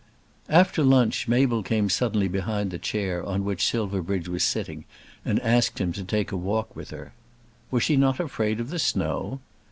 After 0.49 0.81
lunch 0.83 1.27
Mabel 1.27 1.61
came 1.61 1.87
suddenly 1.87 2.27
behind 2.27 2.71
the 2.71 2.79
chair 2.79 3.23
on 3.23 3.43
which 3.45 3.67
Silverbridge 3.69 4.27
was 4.27 4.43
sitting 4.43 4.85
and 5.23 5.39
asked 5.41 5.79
him 5.79 5.91
to 5.93 6.03
take 6.03 6.31
a 6.31 6.35
walk 6.37 6.75
with 6.75 6.89
her. 6.89 7.13
Was 7.69 7.83
she 7.83 7.97
not 7.97 8.19
afraid 8.19 8.59
of 8.59 8.71
the 8.71 8.79
snow? 8.79 9.41